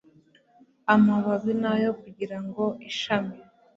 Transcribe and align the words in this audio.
amababi 0.93 1.53
nayo 1.61 1.89
kugirango 2.01 2.63
ishami 2.89 3.35